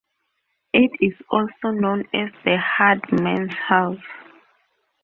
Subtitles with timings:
[0.73, 3.99] It is also known as The Hardmans' House.